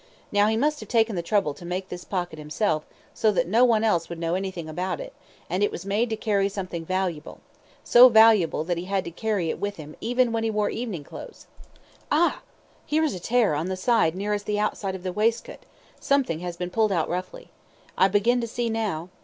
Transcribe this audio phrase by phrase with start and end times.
[0.31, 3.63] Now he must have taken the trouble to make this pocket himself, so that no
[3.63, 5.13] one else would know anything about it,
[5.47, 7.39] and it was made to carry something valuable
[7.83, 11.03] so valuable that he had to carry it with him even when he wore evening
[11.03, 11.45] clothes.
[12.11, 12.41] Ah!
[12.87, 15.67] here's a tear on the side nearest the outside of the waistcoat;
[15.99, 17.51] something has been pulled out roughly.
[17.95, 19.09] I begin to see now.